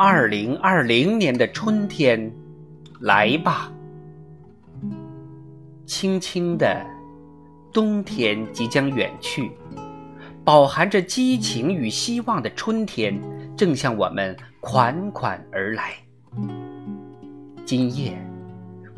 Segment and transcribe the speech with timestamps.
[0.00, 2.32] 二零二零年的春天，
[3.00, 3.72] 来吧！
[5.86, 6.86] 轻轻的，
[7.72, 9.50] 冬天即将远去，
[10.44, 13.20] 饱含着激情与希望的春天
[13.56, 15.94] 正向我们款款而来。
[17.64, 18.16] 今夜，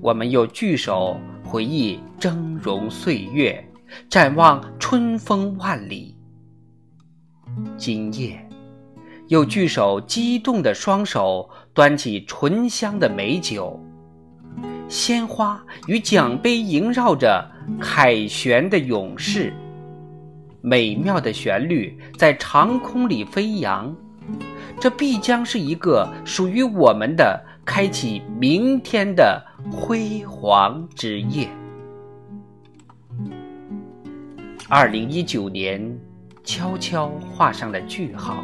[0.03, 3.65] 我们又聚首回忆峥嵘岁月，
[4.11, 6.15] 展望春风万里。
[7.79, 8.50] 今夜。
[9.31, 13.81] 又聚首，激动的双手端起醇香的美酒，
[14.89, 17.49] 鲜花与奖杯萦绕着
[17.81, 19.55] 凯旋的勇士，
[20.61, 23.95] 美妙的旋律在长空里飞扬。
[24.81, 31.49] 这必将是一个属于我们的开启明天的辉煌之夜。
[34.69, 35.81] 二零一九年
[36.43, 38.43] 悄悄画上了句号。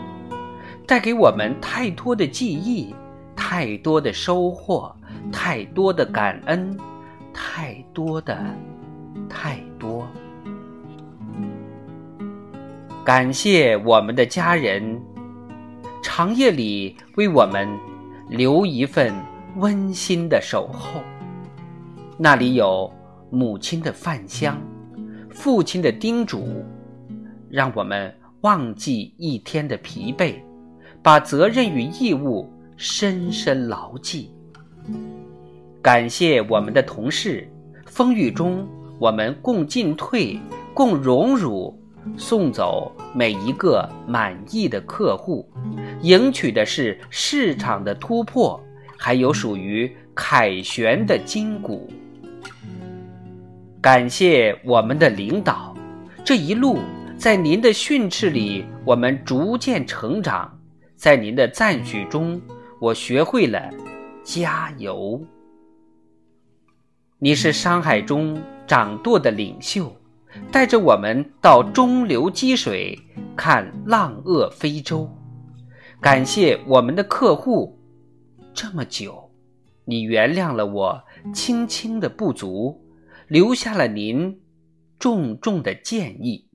[0.86, 2.94] 带给我们太多的记忆，
[3.34, 4.94] 太多的收获，
[5.32, 6.78] 太多的感恩，
[7.34, 8.38] 太多的
[9.28, 10.06] 太多。
[13.04, 15.00] 感谢我们的家人，
[16.02, 17.68] 长夜里为我们
[18.28, 19.12] 留一份
[19.56, 21.00] 温馨的守候。
[22.16, 22.88] 那里有
[23.28, 24.56] 母亲的饭香，
[25.30, 26.64] 父亲的叮嘱，
[27.50, 30.36] 让我们忘记一天的疲惫。
[31.06, 34.32] 把责任与义务深深牢记。
[35.80, 37.48] 感谢我们的同事，
[37.86, 38.66] 风雨中
[38.98, 40.36] 我们共进退，
[40.74, 41.80] 共荣辱。
[42.16, 45.48] 送走每一个满意的客户，
[46.02, 48.60] 赢取的是市场的突破，
[48.96, 51.88] 还有属于凯旋的金鼓。
[53.80, 55.72] 感谢我们的领导，
[56.24, 56.78] 这一路
[57.16, 60.55] 在您的训斥里，我们逐渐成长。
[60.96, 62.40] 在您的赞许中，
[62.80, 63.70] 我学会了
[64.24, 65.22] 加油。
[67.18, 69.94] 你是商海中掌舵的领袖，
[70.50, 72.98] 带着我们到中流击水，
[73.36, 75.06] 看浪遏飞舟。
[76.00, 77.78] 感谢我们的客户，
[78.54, 79.30] 这么久，
[79.84, 81.04] 你原谅了我
[81.34, 82.82] 轻轻的不足，
[83.28, 84.40] 留下了您
[84.98, 86.45] 重重的建议。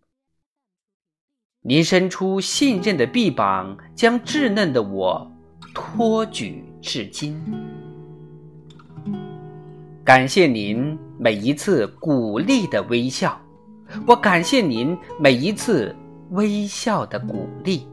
[1.64, 5.32] 您伸出信任的臂膀，将稚嫩的我
[5.76, 7.40] 托举至今。
[10.04, 13.40] 感谢您每一次鼓励的微笑，
[14.08, 15.96] 我感谢您每一次
[16.32, 17.88] 微笑的鼓励。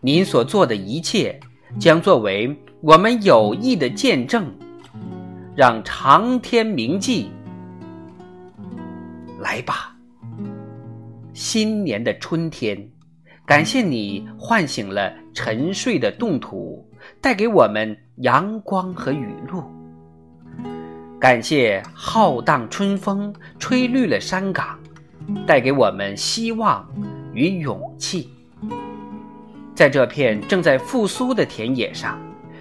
[0.00, 1.38] 您所做的一切，
[1.78, 4.50] 将作为我们友谊的见证，
[5.54, 7.30] 让长天铭记。
[9.38, 9.94] 来吧。
[11.40, 12.76] 新年的春天，
[13.46, 16.86] 感谢你唤醒了沉睡的冻土，
[17.18, 19.64] 带给我们阳光和雨露。
[21.18, 24.78] 感谢浩荡春风吹绿了山岗，
[25.46, 26.86] 带给我们希望
[27.32, 28.28] 与勇气。
[29.74, 32.20] 在这片正在复苏的田野上，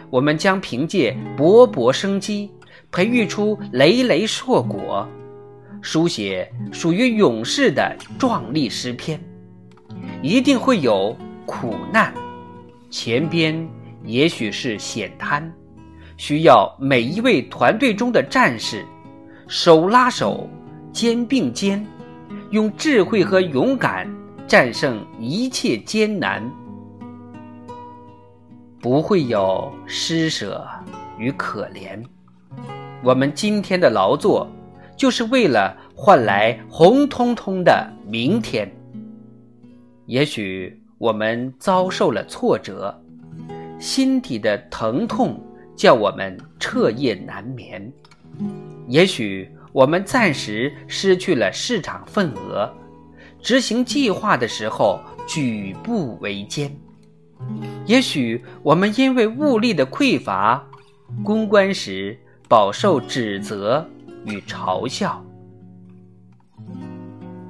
[0.09, 2.50] 我们将凭借勃勃生机，
[2.94, 5.06] 培育出累累硕果。
[5.81, 9.19] 书写属于勇士的壮丽诗篇，
[10.22, 12.13] 一定会有苦难，
[12.90, 13.67] 前边
[14.03, 15.51] 也许是险滩，
[16.17, 18.85] 需要每一位团队中的战士
[19.47, 20.50] 手拉手、
[20.91, 21.85] 肩并肩，
[22.51, 24.07] 用智慧和勇敢
[24.47, 26.44] 战胜一切艰难。
[28.81, 30.66] 不会有施舍
[31.17, 32.01] 与可怜，
[33.03, 34.47] 我们今天的劳作。
[35.00, 38.70] 就是为了换来红彤彤的明天。
[40.08, 42.94] 也许我们遭受了挫折，
[43.80, 45.42] 心底的疼痛
[45.74, 47.82] 叫我们彻夜难眠；
[48.90, 52.70] 也许我们暂时失去了市场份额，
[53.42, 56.70] 执行计划的时候举步维艰；
[57.85, 60.62] 也许我们因为物力的匮乏，
[61.23, 62.20] 公关时
[62.50, 63.88] 饱受指责。
[64.26, 65.24] 与嘲笑，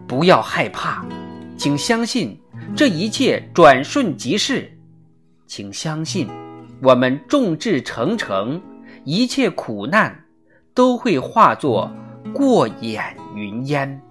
[0.07, 1.05] 不要害怕，
[1.57, 2.39] 请相信
[2.75, 4.71] 这一切转瞬即逝，
[5.47, 6.27] 请相信
[6.81, 8.61] 我们众志成城，
[9.03, 10.25] 一切苦难
[10.73, 11.91] 都会化作
[12.33, 13.03] 过眼
[13.35, 14.01] 云烟。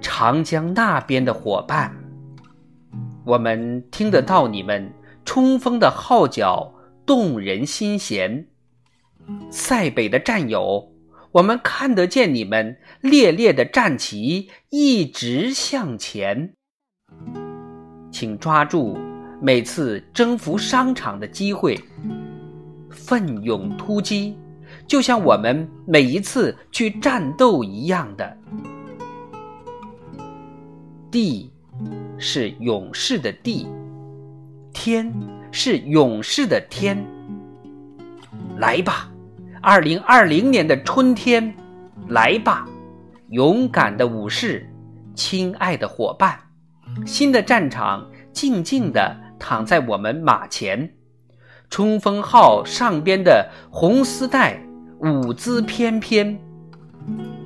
[0.00, 1.94] 长江那边的伙伴，
[3.24, 4.90] 我们听得到你们
[5.24, 6.72] 冲锋的号角，
[7.04, 8.46] 动人心弦。
[9.50, 10.92] 塞北的战友，
[11.32, 16.54] 我们看得见你们烈烈的战旗一直向前，
[18.10, 18.98] 请抓住
[19.40, 21.78] 每次征服商场的机会，
[22.90, 24.36] 奋勇突击，
[24.86, 28.36] 就像我们每一次去战斗一样的。
[31.10, 31.50] 地
[32.18, 33.66] 是勇士的地，
[34.72, 35.12] 天
[35.50, 37.04] 是勇士的天。
[38.58, 39.10] 来吧，
[39.60, 41.54] 二零二零年的春天，
[42.08, 42.66] 来吧，
[43.30, 44.68] 勇敢的武士，
[45.14, 46.38] 亲爱的伙伴，
[47.04, 50.88] 新的战场静静地躺在我们马前，
[51.70, 54.62] 冲锋号上边的红丝带
[54.98, 56.38] 舞姿翩翩，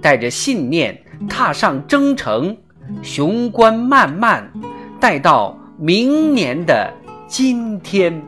[0.00, 2.56] 带着信念踏上征程。
[3.00, 4.52] 雄关漫漫，
[5.00, 6.92] 待到明年的
[7.26, 8.22] 今天。